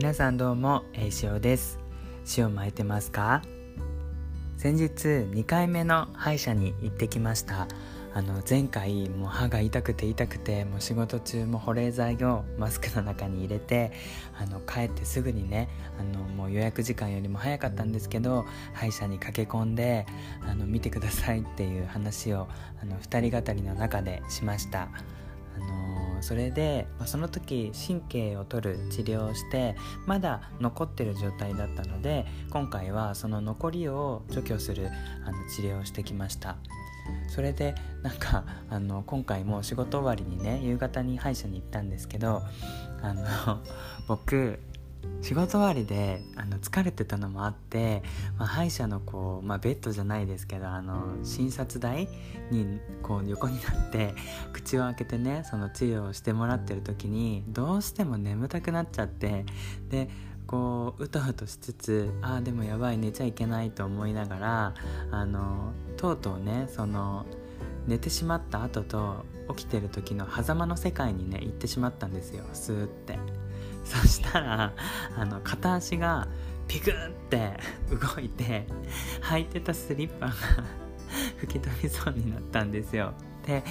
[0.00, 1.78] 皆さんどうも、えー、塩です。
[2.38, 3.42] 塩巻いてますか？
[4.56, 7.68] 先日2回目の歯医者に行ってきました。
[8.14, 13.92] あの前回もう歯が痛くて痛くてもう仕事中も保冷剤をマスクの中に入れて
[14.38, 15.68] あの帰ってすぐにね
[15.98, 20.06] あのもう予約時間よりも早かったんですけど歯医者に駆け込んで
[20.48, 22.48] あの見てくださいっていう話を
[22.82, 24.88] あの2人語りの中でしました。
[25.56, 29.76] あのそれで、まあ、その時神経を取る治療をして
[30.06, 34.90] まだ残ってる状態だったので今回はその残りを除去する
[35.24, 36.56] あの治療をしてきました。
[37.28, 42.42] それでなんかあの今回も仕事終わりにね夕方に歯医者に行ったんですけど
[43.02, 43.24] あの
[44.06, 44.60] 僕
[45.22, 48.02] 仕事終わりであの疲れてたのもあって、
[48.38, 52.08] まあ、歯医者のこう、まあ、ベッドじゃないですけどあの診察台
[52.50, 54.14] にこう横になって
[54.52, 59.44] 口を開けてねその治療をしてもらってる時にどうしても眠たくなっちゃって
[59.90, 60.08] で
[60.46, 64.74] こううとうとしつつああでもやばい寝ちゃいけないと思いながら
[65.10, 67.26] あのとうとうねその
[67.86, 69.24] 寝てしまった後と
[69.54, 73.18] 起きてる時の狭間の世界にね行ってしまったんですよスーって。
[73.90, 74.72] そしたら
[75.16, 76.28] あの片足が
[76.68, 76.94] ピクっ
[77.28, 77.58] て
[77.90, 78.64] 動いて
[79.22, 80.32] 履いてたスリッパが
[81.38, 83.12] 吹き飛びそうになったんですよ。
[83.44, 83.64] で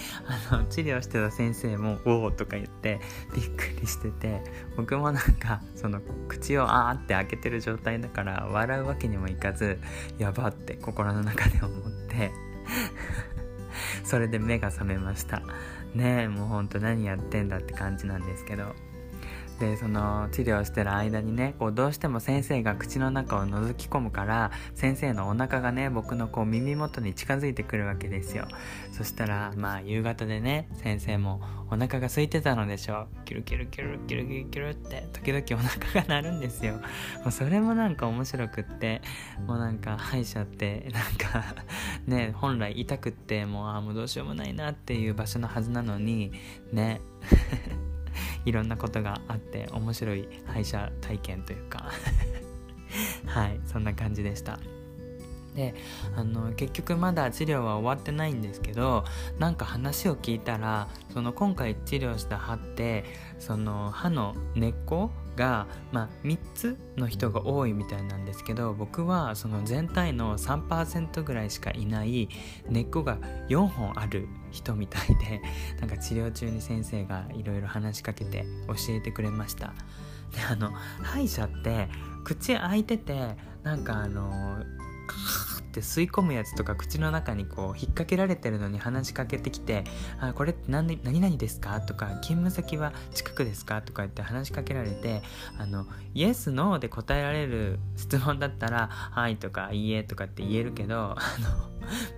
[0.52, 3.00] あの治療してた先生も「おお」とか言って
[3.34, 4.44] びっくりしてて
[4.76, 9.80] 僕もなんかその口をあーって開けてる状態だから笑うわけにもいかず
[10.18, 12.32] やばって心の中で思って
[14.04, 15.42] それで目が覚めました。
[15.94, 18.76] ねえもうほんと何やってんだって感じなんですけど。
[19.60, 28.48] でその治療してる間にねこうどうしても先生が口の中を覗き込むから先生のお腹がね僕のこう耳元に近づいてくるわけですよ。
[28.92, 36.76] そしたらまあ夕方でね先生もお腹が空いてたのでしょキュルキュルキュルキュルキュルキュルって時々お腹が鳴るんですよ。
[37.24, 39.02] もうそれもなんか面白くって
[39.46, 41.56] もうなんか歯医者ってなんか
[42.08, 46.32] ね本来痛くってもうあもうどうしようもないなっていう場所のはずなのに
[46.72, 47.02] ね。
[48.46, 51.92] いろんなことがあって面白い歯医者体験というか。
[53.28, 54.60] はいそんな感じでした。
[55.56, 55.74] で
[56.16, 59.04] あの結局まだ治療は終わってないんですけど
[59.40, 63.04] なんか話を聞いたらその今回治療した歯って
[63.40, 72.28] その歯の根っこが、まあ、3つの人が多いみたいなんですけど僕はその全体の3%ぐらいしかいない
[72.68, 73.18] 根っこが
[73.48, 75.42] 4本ある人みたいで
[75.80, 79.74] なんか治療中に先生がいろいろ話しかけて教えてくれました。
[80.34, 81.90] であの歯医者って
[82.24, 89.84] 口開いててなんかあのーって吸い込むやつとか口の中にこう引っ掛けられてるのに話しかけてきて
[90.20, 95.22] 「あこれって何何々ですか?」とか「勤務先は近くですか?」とか言って話しかけられて
[95.58, 101.70] あのイエス・ノーで答えられる質問だったら「はい」とか「いいえ」とかって言えるけどあの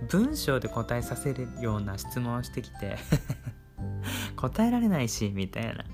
[0.08, 2.98] 文章で答えさせるような質問をしてきて
[4.36, 5.84] 答えられないしみたいな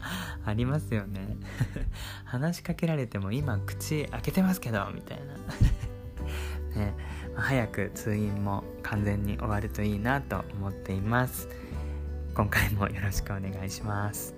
[0.47, 1.37] ありますよね
[2.25, 5.35] 話しかけられても今口開けてますけどみたいな
[6.81, 6.95] ね
[7.41, 11.49] 早く通院も完全に終わるといいなと思っています。
[12.35, 14.35] 今回もよろしくお願いします。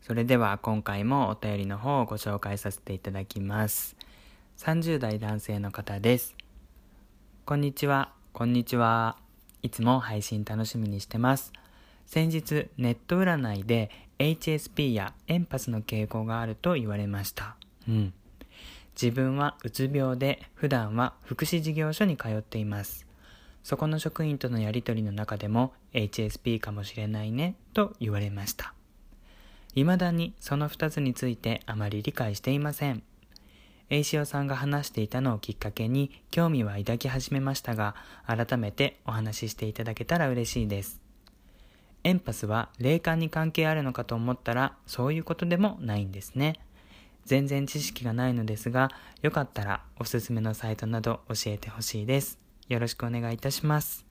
[0.00, 3.96] それでは今回もお便りの方をご紹介させていただきます。
[4.58, 6.34] 30代男性の方です。
[7.44, 8.12] こんにちは。
[8.32, 9.16] こんにちは。
[9.62, 11.52] いつも配信楽しみにしてます。
[12.06, 17.56] 先日ネット占いで HSP やエンパスの傾向があると言われました。
[17.88, 18.12] うん。
[19.00, 23.06] 自分はうつ病で普段は福祉事業所に通っています。
[23.62, 28.74] そこの職員とのやりとりの中でも HSP かもしれないねと言われました。
[29.74, 33.02] 未だにその2つについてあまり理解していません。
[33.90, 37.94] 栄潮さんが話していたのをきっかけに興味は抱き始めましたが、
[38.26, 41.07] 改めてお話ししていただけたら嬉しいです。
[42.04, 46.54] エンパスは霊感に関係あるのかと思ったらそういうことでもないんですね。
[47.24, 48.90] 全然知識がないのですが、
[49.20, 52.38] よかったらおすすめのサイトなど教えてほしいです。
[52.68, 54.06] よろしくお願いいたします。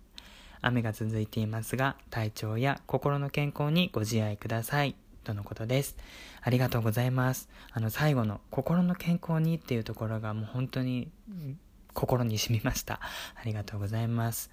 [0.61, 4.95] 雨が続いていますが、体調や心の健康にご自愛ください。
[5.23, 5.97] とのことです。
[6.41, 7.49] ありがとうございます。
[7.71, 11.11] あの最後の心の健康にっていうところがもう本当に
[11.93, 13.01] 心に染みました。
[13.35, 14.51] ありがとうございます。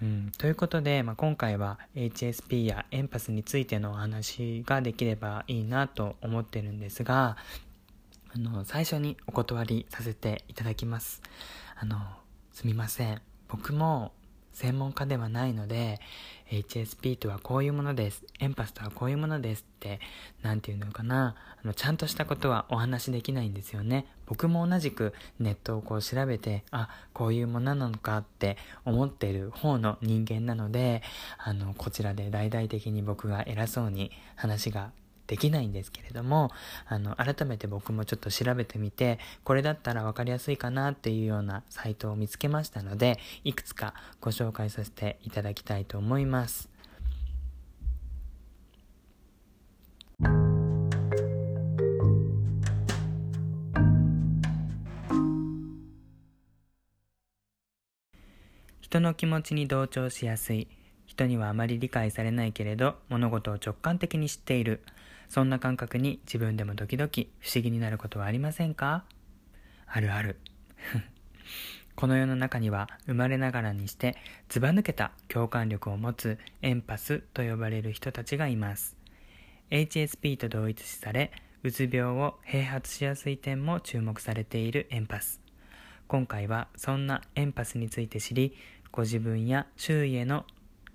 [0.00, 7.36] うん、ということで、まあ、今回は HSP やエンパスについてのお話ができればいいなと思ってるんですが
[8.34, 11.22] あの最初にお断りさせていただきます。
[11.76, 11.96] あの
[12.52, 13.22] すみません。
[13.48, 14.12] 僕も
[14.52, 16.00] 専門家ではないので
[16.50, 20.00] HSP とはこういうものですエンパスとはこういうものですって
[20.42, 21.34] 何て言うのかな？
[21.62, 24.06] あのちゃんとしたことはお話しできないんですよね。
[24.26, 31.02] 僕も同じくネットをこう調べてあこういうものなのかって思ってる方の人間なので
[31.38, 34.90] あのこちらで大々的に僕が偉そうに話が
[35.28, 36.50] できないんですけれども、
[36.86, 46.70] あの、改めて僕もちょっと調べてみて、これだったら分かりやすいかなっていうようなサイトを見つけましたので、いくつかご紹介させていただきたいと思います。
[58.80, 60.66] 人の気持ちに同調しやすい
[61.04, 64.82] 人にはあまり理解されないけれど物事を直感的に知っている
[65.28, 67.10] そんな感覚に自分でも時々
[67.40, 69.04] 不思議になることはありませんか？
[69.86, 70.36] あるある。
[71.94, 74.16] この世の中には生まれながらにして
[74.48, 78.96] ずば抜けた共感力を持つエンパスと呼ばれる人たちがいます。
[79.70, 81.32] HSP と同一視され、
[81.62, 85.40] うつ病を併発しやすい点も注目されているエンパス。
[86.06, 88.56] 今回はそんなエンパスについて知り、
[88.92, 90.46] ご自分や周囲への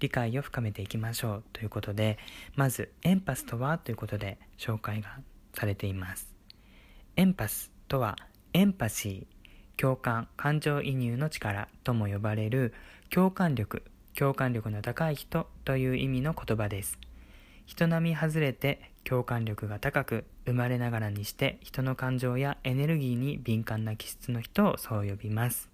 [0.04, 2.18] 理解を深めていきましょうということで、
[2.56, 5.20] まずエンパスとはということで紹介が
[5.54, 6.36] されています。
[7.16, 8.18] エンパスとは
[8.52, 12.74] エンパシー、共感、感情移入の力とも呼ばれる
[13.10, 13.82] 共感力、
[14.14, 17.00] 共感力の高い人という意味の言葉です。
[17.66, 25.73] 人並み外れて共感力が高く生まれながらにして人の感情やエネルギーに敏感な気質の人をそう呼びます。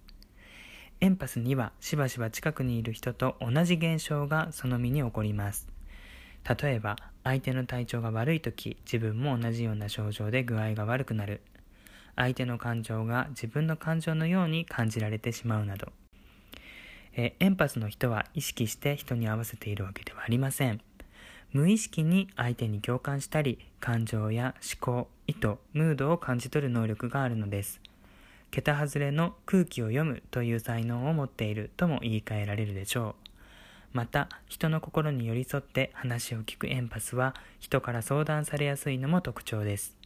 [1.02, 5.66] エンパスにはしばしば近くにいる人と同じ現象がその身に起こります。
[6.62, 11.40] 例えば、相手の体調が悪い時、自分も同じような症状で具合が悪くなる。
[12.16, 15.90] 相手の感情が自分の感情のように感じられてしまうなど。
[17.14, 20.82] えエンパスの人は意識して人に合わせているわけではありません。
[21.52, 27.80] 無意識に相手に共感したり、感情や思考、意図、ムードを感じ取る能力があるのです。
[28.50, 33.30] 桁外れの空気を読むという才能を持っているとも言い換えられるでしょう。
[33.92, 39.96] また、人の心に寄り添って話を聞くエンパスは人から相談されやすいのも特徴です。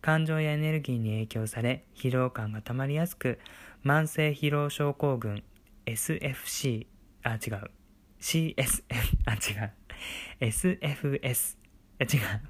[0.00, 3.38] 感情やエネルギーに影響され疲労感がたまりやすく、
[3.84, 5.42] 慢性疲労症候群
[5.86, 6.86] SFC、
[7.22, 7.70] あ、違う。
[8.20, 8.82] CSF、
[9.26, 9.72] あ、違う。
[10.40, 11.56] SFS、
[12.00, 12.40] あ、違う。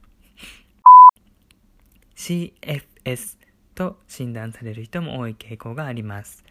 [2.17, 3.42] CFS
[3.75, 6.45] と診断される人も多い傾向があります。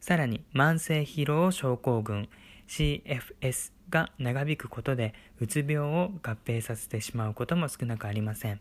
[0.00, 2.28] さらに慢性疲労症候群
[2.68, 8.60] CFS が長引くことでうつ病を合併させてしまうことも少なくありません。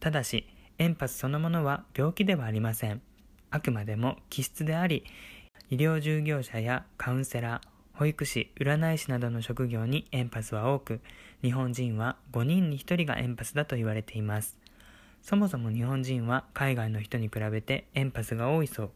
[0.00, 0.48] ただし、
[0.78, 3.02] エンパスそのものは病気ではありません。
[3.50, 5.04] あくまでも気質であり、
[5.70, 11.00] 医療従業者やカウンセラー、保育士、占い師などの職業にエンパスは多く、
[11.42, 14.57] 日本人は5人に1人がエンパスだと言われています。
[15.28, 18.90] そもそも日本人は海外の人に比べてエンパスが多いそう。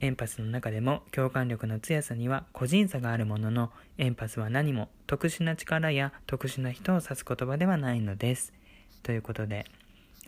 [0.00, 8.54] エンパスの中でも共感力の強さには個人差があるものの、エンパスは何も特殊な力や特殊な人を指す言葉ではないのです。
[9.02, 9.66] ということで、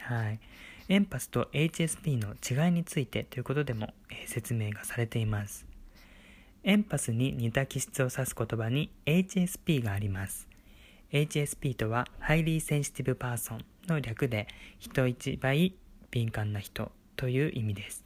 [0.01, 0.41] はい。
[0.91, 5.65] エンパスと HSP の違いについてということでも、えー、説明がされています。
[6.63, 10.47] エンパスに似た気質を指す言葉に HSP があります。
[11.11, 14.47] HSP とは Highly Sensitive Person の略で
[14.79, 15.75] 人一倍
[16.11, 18.05] 敏感な人という意味です。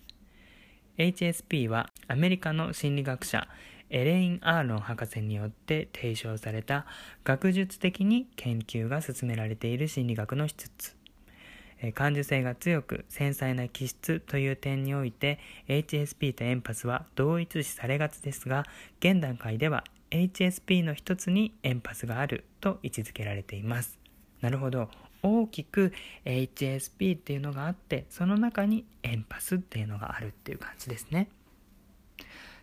[0.99, 3.49] HSP はアメリカの心理学者
[3.91, 6.87] エレイン・アーロン博士によって提唱された
[7.25, 10.97] 学術的に研究が進められている心理学の一つ。
[11.93, 15.39] 感受性が強く繊細な気質という点において
[15.69, 18.65] HSP とエンパスは同一視されがちですが
[19.01, 23.99] 現段階では HSP の一つにエンパスがあると位置づけられています
[24.41, 24.89] なるほど
[25.25, 25.93] 大きく
[26.27, 31.29] HSP っていうのがあってその中にエンパスっていうのがあるっていう感じですね。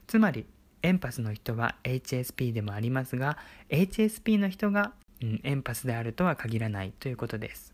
[0.07, 0.45] つまり
[0.83, 3.37] エンパスの人は HSP でもありますが
[3.69, 7.73] HSP の人が、うん、エンパスであるとは限らないということです。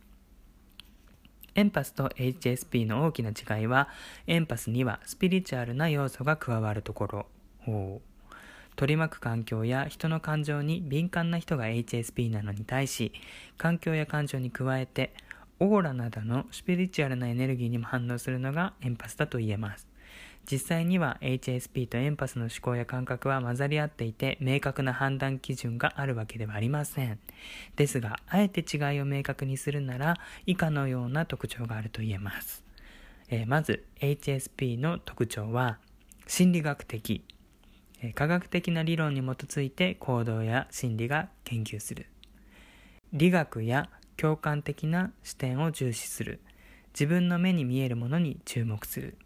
[1.56, 3.90] エンパスと HSP の大きな違いは
[4.28, 7.08] エンパスにはスピリチュアルな要素が加わるとこ
[7.66, 8.02] ろ。
[8.78, 13.12] 取り巻く環境や人の感情に敏感な人が HSP なのに対し、
[13.58, 15.14] 環境や感情に加えて、
[15.60, 19.88] オーラなどのスピリチュアルなエネルギーにも反応するのがエンパスだと言えます。
[20.50, 27.20] 実際には HSP とエンパスの思考や感覚は混ざり合っていて明確な判断基準があるわけではありません。
[27.76, 32.64] ですが、あえて違いを明確にするなら以下のような特徴があると言えます。
[33.30, 35.80] えー、まず HSP の特徴は
[36.28, 37.24] 心理学的
[38.14, 42.08] 科学的な理論に基づいて行動や心理が研究する。
[43.14, 46.40] 理学や共感的な視点を重視する。
[46.94, 49.18] 自分の目に見えるものに注目する。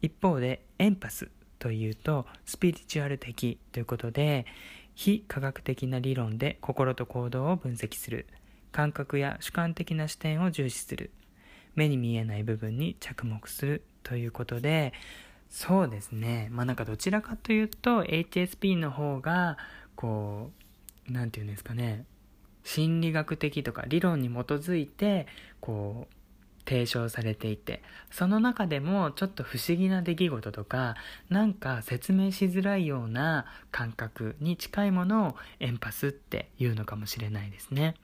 [0.00, 1.28] 一方でエンパス
[1.58, 4.46] というとスピリチュアル的ということで
[4.94, 8.26] 非科学的な理論で心と行動を分析する。
[8.72, 11.10] 感覚や主観的な視点を重視する。
[11.74, 14.92] 目に見えない部分に着目するということで
[15.52, 19.58] そうですねまあなんかどちらかというと HSP の方が
[19.94, 20.50] こ
[21.08, 22.06] う何て言うんですかね
[22.64, 25.26] 心理学的とか理論に基づいて
[25.60, 26.14] こう
[26.64, 30.94] 提唱されていてその中でもちょっと不思議な出来事とか
[31.28, 37.94] なんか説明しづらいような感覚に近いものをエンパスっていうのかもしれないですね。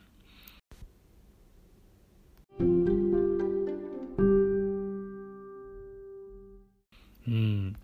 [7.29, 7.77] うん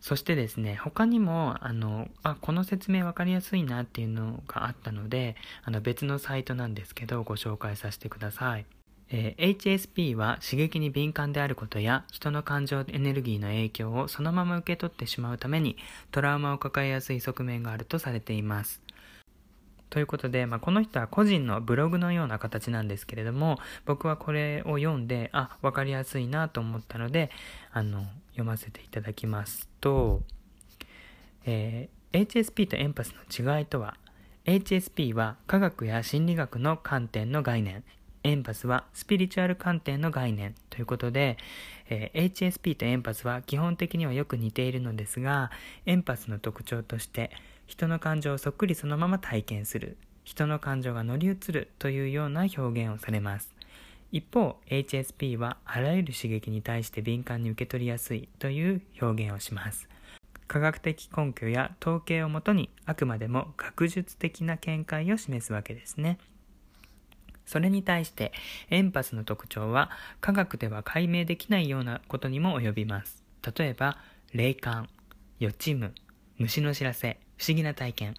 [0.00, 8.66] そしてですね他にもあのあこの説明分かりやすいなっていうのがあったのであの別のサイトなんですけどご紹介させてください。
[9.10, 15.76] えー、HSP は刺激に敏感であることや人の感情エネルギーの影響をそのまま受け取ってしまうために
[16.10, 18.82] トラウマを抱えやすい側面があるとされています。
[19.94, 27.30] ということで、まあ、この人は個人のブログのような形なんですけれども僕はこれを読んであ分かりやすいなと思ったので
[27.70, 30.22] あの読ませていただきますと、
[31.46, 33.96] えー、HSP とエンパスの違いとは
[34.46, 37.84] HSP は科学や心理学の観点の概念
[38.24, 41.36] エンパスはスピリチュアル観点の概念ということで、
[41.88, 45.50] えー、HSP とエンパスは基本的にはよく似ているのですが、
[45.84, 47.30] エンパスの特徴として、
[47.66, 53.54] 人の感情をそっくりそのまま体験する、人の感情が乗り移るというような表現をされます。
[54.12, 59.88] 一方、HSP はあらゆる刺激に対して敏感に受け取りやすいという表現をします。
[60.46, 66.18] 科学的根拠や統計をもとにあくまでも学術的な見解を示すわけですね。
[67.46, 68.32] それに対して
[68.70, 69.90] エンパスの特徴は
[70.20, 73.24] 科学では解明できないようなことにも及びます。
[73.56, 73.98] 例えば、
[74.32, 74.88] 霊感、
[75.38, 75.92] 予知夢、
[76.38, 78.14] 虫の知らせ、不思議な体験。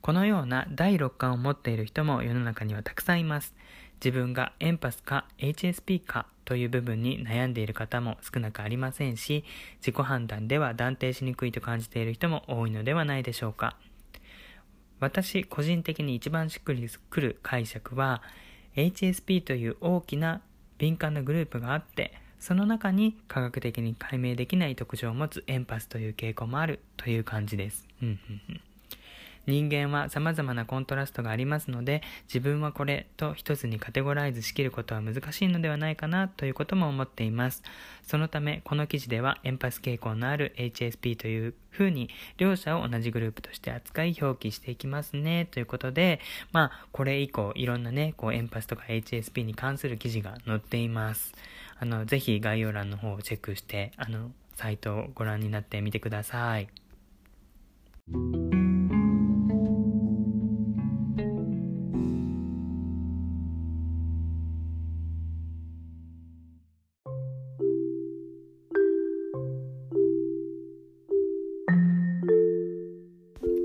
[0.00, 3.54] このような第六感を持っている人も世の中にはたくさんいます。
[4.04, 9.44] 自分がエンパスか HSP かという部分に悩んでいる方も少なくありませんし、
[9.78, 13.76] 自己判断では断定しにくいと感じている人も多いのではないでしょうか。
[14.98, 18.22] 私個人的に一番しっくりくる解釈は
[18.76, 20.42] HSP という大きな
[20.78, 22.12] 敏感なグループがあって
[22.42, 27.86] その中に科学的に解明できない特徴を持つエンパスという傾向もあるという感じです。
[29.46, 37.62] 人間は様々なコントラストがありますので、自分はこれと一つにカテゴライズしきることは難しいのではないかなということも思っています。
[38.02, 42.08] そのため、この記事ではエンパス傾向のある HSP というふうに、
[42.38, 46.20] 両者を同じグループとして扱い表記していきますね、ということで、
[46.52, 51.34] まあ、これ以降、いろんなね、こう、エンパスとか HSP に関する記事が載っています。
[51.78, 56.68] あの、ぜひ概要欄の方をチェックして、あの、サイトをご覧になってみてください。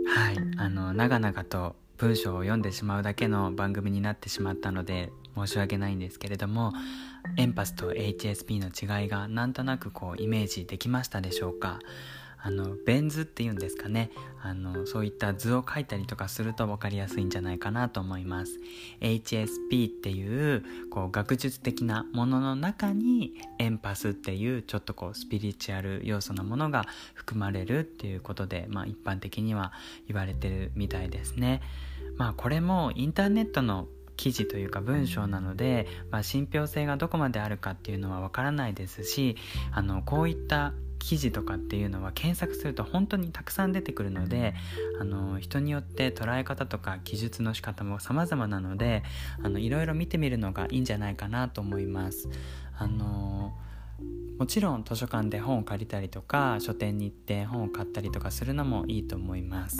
[0.05, 5.11] はい、あの長々と文章を読んでしまうだけの番組になってしまったので
[5.46, 6.74] 申し訳ないんですけれども
[7.38, 11.79] エンパスと HSP の違いがなんとなくこうイメージできましたでしょうか？
[12.39, 14.12] あのベン図っていうんですかね。
[14.41, 18.60] あのそういった図を書いたりとかすると分かりやすいんじゃないかなと思います。
[19.01, 29.74] HSP っていうこう学術的なものの中にエンパスっていうちょっとこうスピリチュアル要素のものが含まれるっていうことで、まあ、一般的には
[30.08, 31.62] 言われてるみたいですね。
[32.17, 39.38] まあこれもインターネットの記事というか文章なので、まあ、信憑性がどこまであるかっていうのはわからないですし
[39.71, 44.55] あのこういった記事とかっていうのは検索すると本当にたくさん出てくるので
[45.00, 49.03] あの人によって捉え方とか記述の仕方も様々なので
[49.43, 52.29] あのいろいろ見てみるのがいいんじゃないかなと思います。
[52.77, 53.53] あの
[54.38, 59.77] もちろん図書館で本を借りたりとか書店に行って本を買ったりとかするのもいいと思います。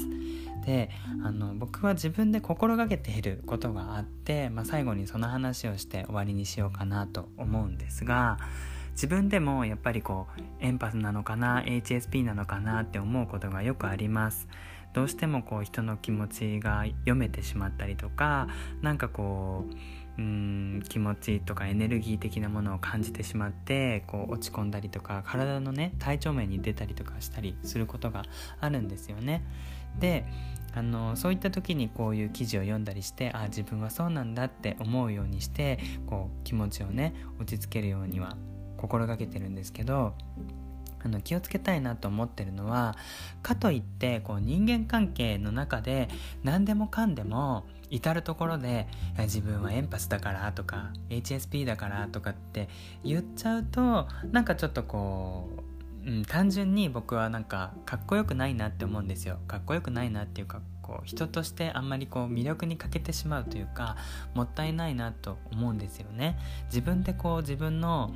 [0.66, 0.90] で
[1.24, 8.38] あの僕は自分で心がけていることがあって、まあ、最後にその話をして終わりにしようかなと思うんですが
[8.92, 14.50] 自分でもやっぱりこうエンパスなのかな HSP なのかなって思うことがよくあります
[14.94, 18.48] どうしてもこう人の気持ちが読めてしまったりとか
[18.82, 19.76] なんかこう
[20.18, 28.24] うん気持ちとかエネルギー的なものを感じてしまってこう落ち込んだりとか体のね体調面に出たりとかしたりすることが
[28.60, 29.44] あるんですよね。
[30.00, 30.26] で
[30.74, 38.38] あのそういった時にこういう記事を読んだりしてあ自分はそうなんだって思うようにしてこう気持ちをね落ち着けるようには
[38.78, 40.14] 心がけてるんですけど
[41.08, 42.96] あの気をつけたいなと思ってるのは
[43.42, 46.10] かといってこう人間関係の中で
[46.44, 48.88] 何でもかんでも至る所で
[49.18, 52.68] 自分はエンパスだからとか HSP だからとかって
[53.04, 55.50] 言っちゃうとなんかちょっとこ
[56.06, 59.40] う、うん、単純に僕はなんかかっこよくないなって思うんですよ。
[59.48, 63.96] かっこよくないなっていうかこう人としてあんまりこう魅力に欠けてしまうというか
[64.34, 66.38] もったいないなと思うんですよね。
[66.66, 68.14] 自分でこう自分の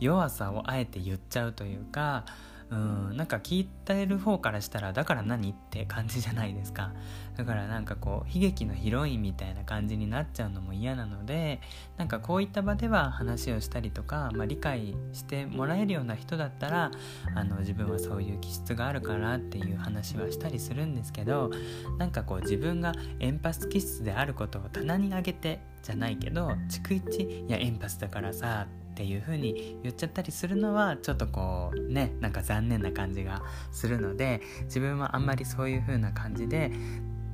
[0.00, 2.24] 弱さをあえて言っちゃうというか
[2.72, 6.92] うんなんか聞いてる方からしたらだから何って感じじゃないですか。
[7.36, 11.60] だからなんかこう悲劇のヒロインみたいな感じになっちゃうのも嫌なので
[11.96, 16.90] なんかこういった場では話をしたりとか、まあ、理解してもらえるような人だったら
[17.34, 21.50] あの自分はそういう気質があるからっていう話はしたりするんですけど
[21.98, 36.70] なんかこう自分がエンパス気質であることを棚に上げてじゃないけど逐一いやエンパスだからさってっていう風に言っちゃったりするのはちょっとこうねなんか残念な感じがするので自分はあんまりそういう風な感じで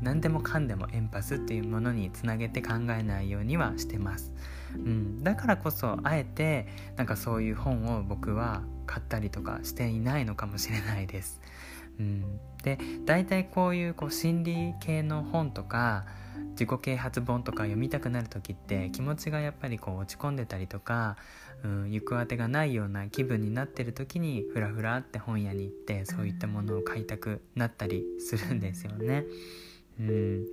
[0.00, 4.32] 何でもかんでもエンパスっていうものにつなげて考えないようにはしてます、
[4.74, 11.40] うん、だからこそあえてなんかそういう本を僕は買ったりとかしていないのかもしれないです、
[11.98, 16.04] うん、で大体こういうこう心理系の本とか
[16.58, 21.16] 自己啓発本とか読みたくなる時って気持ちがやっぱりこう落ち込んでたりとか、
[21.62, 29.24] うん、行く当てがないような気分になってる時にフラフラって本屋に行ってそういったものを買いたくなったりするんですよね。
[30.00, 30.46] うん、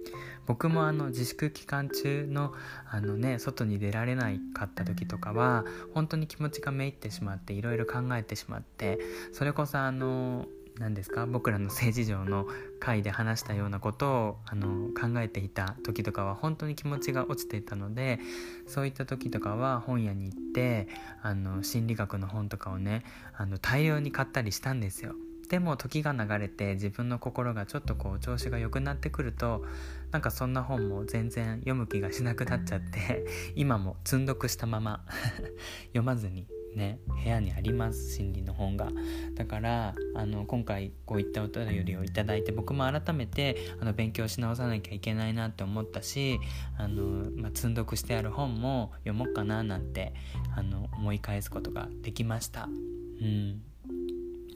[0.47, 2.53] 僕もあの自粛期間中の
[2.89, 8.99] あの、ね、外に出られなかった時とかは本当に気持ちがめいってしまっていろいろ考えてしまって
[9.33, 10.47] それこそあの
[10.79, 11.25] 何ですか？
[11.25, 12.45] 僕らの政治上の
[12.79, 18.19] 会で話したようなことをあの考えていた時とかは本当に気持ちが落ちていたので
[18.67, 20.87] そういった時とかは本屋に行って
[21.21, 23.03] あの心理学の本とかをね
[23.37, 25.15] あの大量に買ったりしたんですよ。
[25.49, 29.63] でも時が流れて自分の心がちょっとこう調子が良くなってくると
[30.11, 35.05] なんかそんな本も全然読む気がしなくなっちゃって今も積んどくしたまま
[35.93, 38.89] 読まずにね部屋にあります心理の本が。
[39.35, 46.39] だからあの今回こういったお便りをいただいて僕も改めてあの勉強し直さなきゃいけないなって思ったし
[46.77, 50.13] あの、まあ、積んどくしてある本も読もうかななんて
[50.55, 52.65] あの思い返すことができました。
[52.65, 53.61] うん。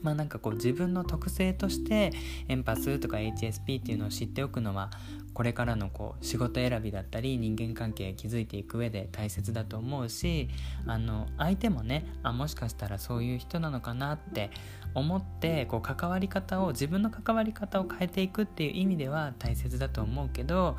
[0.02, 2.12] まあなんかこう自分の特性として
[2.48, 4.90] エンパスとか HSP っていうのを知っておくのは
[5.32, 10.48] これからのこう仕事選びだったり人間関係築いていく上で大切だと思うし
[10.86, 14.50] あの相手もねあもしかしたらそういう人なのかなって
[14.94, 20.76] 思ってこう関わり方を自分の関わり方を変えていくっていう意味では大切だと思うけど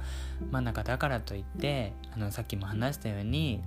[0.52, 3.62] まあなんかだからといってあのさっきも話したように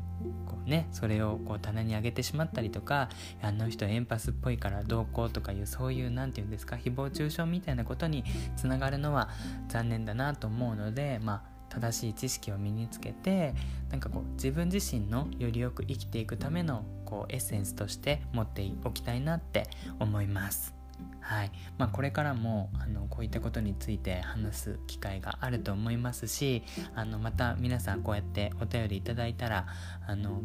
[0.46, 3.08] こうねそれをこう棚に上げてしまったりとか
[3.42, 8.24] あの人エンパスっぽいからどうこうとかいうそういう何て言うんですか誹謗中傷みたいなことに
[8.56, 9.28] つながるのは
[9.68, 13.54] 残念だなと思うのでまあ正しい知識を身につけて
[13.90, 20.83] なんかこう自分自身のよりよく生きていくためのこうエッセンスとして持っておきたいなって思います。
[21.20, 21.52] はい。
[21.78, 26.62] まあ、これからもあのこういったことについて話す機会があると思いますし
[26.94, 29.66] あのまた皆さんこうやってお便りいただいたら
[30.06, 30.42] あの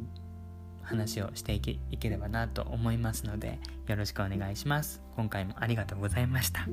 [0.82, 5.02] 話をしていけいければなと思いますのでよろしくお願いします。
[5.16, 6.68] 今回もありがとうございました。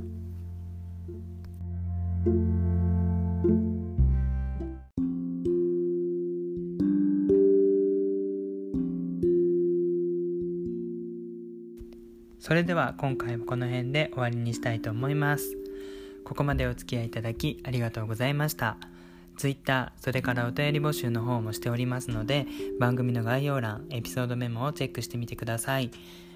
[12.46, 15.56] それでは今回もこの辺で終わりにしたいと思います。
[16.24, 18.76] ここまでお付き合いいただきありがとうございました。
[19.36, 22.46] Twitter、それからお便り募集の方もしておりますので、
[22.78, 25.90] 番組の概要欄、エピソードメモをチェックしてみてください。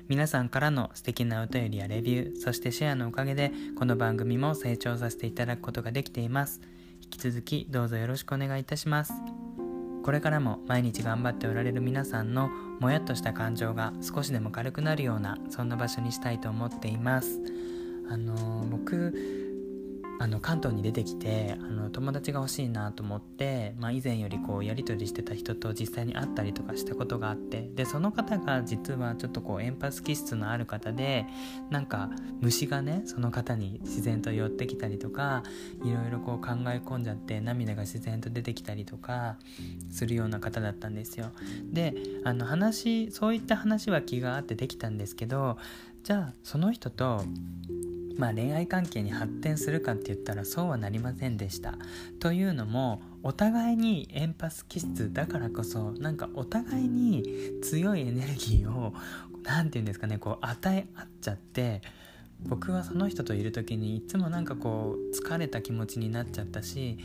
[0.09, 6.61] 皆さんからの素敵なお便りやレビュー、そしてシェアのおかげで、この番組も成長させていただくことができています。
[7.05, 9.13] 引き続きどうぞよろしくお願いいたします。
[10.03, 17.41] これからも毎日頑張っておられる皆さんのもやっとした感情が少しでも軽くなるようなそんな場所にしたいと思っています。
[18.09, 19.40] あのー、僕
[20.21, 31.25] あの関東に出てきてあの友達が欲しいなと思って、まあ、以前よりこうやり取りしてた人と実際に会ったりとかしたことがあってでその方が実はちょっとこうエンパス気質のある方で
[31.71, 32.11] なんか
[32.43, 35.43] 虫がねその方に自然と寄ってきたりとか
[35.83, 39.39] いろいろこう考え込んじゃって涙が自然と出てきたりとか
[39.91, 41.31] するような方だったんですよ。
[41.73, 45.57] であの話そういった話は気があってできたんですけど
[46.03, 47.25] じゃあその人と
[48.17, 51.75] まあ、恋愛関係に発展するかって言ったらそうはなりませんでした。
[52.19, 57.25] というのもお互いにエンパス気質だからこそなんかお互いに
[57.63, 58.95] 強いエネルギーを
[59.45, 61.83] 何て言うんですかねこう与え合っちゃって
[62.43, 66.99] 僕はその人といる時にいつもなんかこう疲れた気持ちになっちゃったし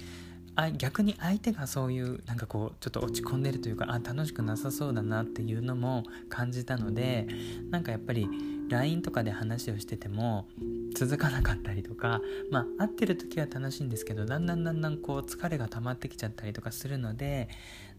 [0.55, 7.27] あ逆に相手がそういうなんかこうちょっと落ち込んでるというかあ楽しくなさそうだなっていうのも感じたので
[7.71, 8.27] なんかやっぱり
[8.69, 10.47] LINE とかで話をしてても
[10.95, 17.49] 続かなかったりとかまあ会ってる時は楽しいんですけどだんだんだんだんこう疲れが溜まってきちゃったりとかするので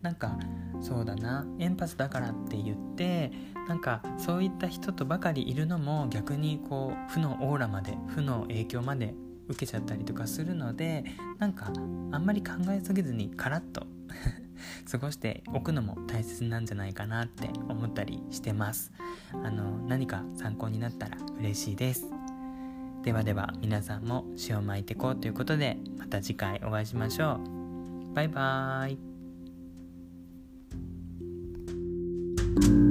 [0.02, 0.38] なんか
[0.80, 3.32] そうだなエンパスだからって言って
[3.68, 9.14] なんかそういった人とばかりいるのも逆にこう負のオーラまで負の影響まで
[9.48, 11.04] 受けちゃったりとかするので
[11.38, 11.72] なんか
[12.12, 13.86] あんまり考えすぎずにカラッと
[14.90, 18.92] 過ごしておくのも大切なんじゃないかなって思ったりしてます。
[19.32, 22.06] あの何か参考になったら嬉しいです。
[23.02, 27.40] ではでは皆さんも塩まいてこうということでまた次回お会いしましょ
[28.12, 28.14] う。
[28.14, 28.92] バイバー
[32.82, 32.85] イ。